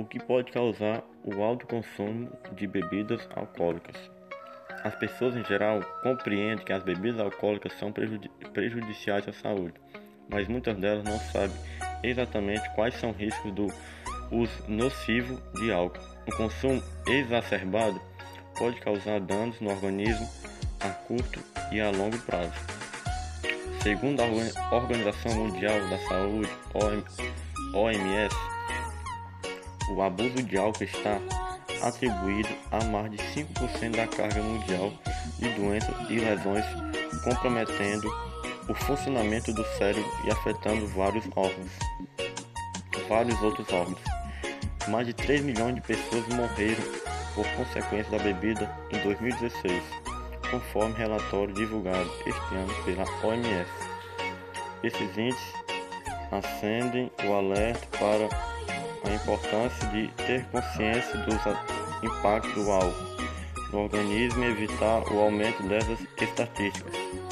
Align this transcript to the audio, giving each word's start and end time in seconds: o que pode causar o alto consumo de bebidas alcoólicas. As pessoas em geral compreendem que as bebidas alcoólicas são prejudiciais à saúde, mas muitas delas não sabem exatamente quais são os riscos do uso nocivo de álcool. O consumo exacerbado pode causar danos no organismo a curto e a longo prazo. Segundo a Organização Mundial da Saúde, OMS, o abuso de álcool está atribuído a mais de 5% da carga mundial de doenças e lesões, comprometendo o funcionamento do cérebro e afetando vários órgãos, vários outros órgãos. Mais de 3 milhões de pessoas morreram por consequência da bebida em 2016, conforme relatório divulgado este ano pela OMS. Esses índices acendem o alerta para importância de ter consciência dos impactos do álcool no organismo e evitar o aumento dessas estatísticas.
o 0.00 0.04
que 0.04 0.18
pode 0.18 0.50
causar 0.50 1.02
o 1.22 1.42
alto 1.42 1.66
consumo 1.66 2.30
de 2.52 2.66
bebidas 2.66 3.28
alcoólicas. 3.36 3.96
As 4.82 4.94
pessoas 4.94 5.36
em 5.36 5.44
geral 5.44 5.82
compreendem 6.02 6.64
que 6.64 6.72
as 6.72 6.82
bebidas 6.82 7.20
alcoólicas 7.20 7.74
são 7.74 7.92
prejudiciais 7.92 9.28
à 9.28 9.32
saúde, 9.32 9.74
mas 10.30 10.48
muitas 10.48 10.76
delas 10.78 11.04
não 11.04 11.18
sabem 11.18 11.56
exatamente 12.02 12.66
quais 12.74 12.94
são 12.94 13.10
os 13.10 13.16
riscos 13.18 13.52
do 13.52 13.66
uso 14.30 14.64
nocivo 14.68 15.38
de 15.60 15.70
álcool. 15.70 16.00
O 16.26 16.34
consumo 16.34 16.82
exacerbado 17.06 18.00
pode 18.56 18.80
causar 18.80 19.20
danos 19.20 19.60
no 19.60 19.70
organismo 19.70 20.26
a 20.80 20.88
curto 20.88 21.40
e 21.70 21.80
a 21.80 21.90
longo 21.90 22.18
prazo. 22.20 22.54
Segundo 23.82 24.20
a 24.20 24.74
Organização 24.74 25.34
Mundial 25.34 25.78
da 25.90 25.98
Saúde, 26.08 26.50
OMS, 27.74 28.36
o 29.90 30.02
abuso 30.02 30.42
de 30.42 30.56
álcool 30.56 30.84
está 30.84 31.20
atribuído 31.82 32.48
a 32.70 32.84
mais 32.84 33.10
de 33.10 33.18
5% 33.18 33.96
da 33.96 34.06
carga 34.06 34.42
mundial 34.42 34.92
de 35.38 35.48
doenças 35.50 35.94
e 36.08 36.18
lesões, 36.18 36.64
comprometendo 37.24 38.08
o 38.68 38.74
funcionamento 38.74 39.52
do 39.52 39.64
cérebro 39.76 40.08
e 40.24 40.30
afetando 40.30 40.86
vários 40.88 41.24
órgãos, 41.34 41.70
vários 43.08 43.40
outros 43.42 43.70
órgãos. 43.72 44.00
Mais 44.88 45.06
de 45.06 45.14
3 45.14 45.42
milhões 45.42 45.74
de 45.74 45.80
pessoas 45.80 46.26
morreram 46.28 46.82
por 47.34 47.46
consequência 47.56 48.10
da 48.10 48.22
bebida 48.22 48.70
em 48.90 48.98
2016, 49.02 49.82
conforme 50.50 50.94
relatório 50.94 51.54
divulgado 51.54 52.10
este 52.26 52.54
ano 52.54 52.74
pela 52.84 53.04
OMS. 53.24 53.70
Esses 54.82 55.18
índices 55.18 55.54
acendem 56.30 57.10
o 57.24 57.32
alerta 57.32 57.86
para 57.98 58.28
importância 59.30 59.86
de 59.90 60.08
ter 60.26 60.44
consciência 60.46 61.16
dos 61.18 61.36
impactos 62.02 62.52
do 62.52 62.70
álcool 62.70 63.10
no 63.72 63.82
organismo 63.82 64.42
e 64.42 64.48
evitar 64.48 65.02
o 65.12 65.20
aumento 65.20 65.62
dessas 65.68 66.00
estatísticas. 66.20 67.29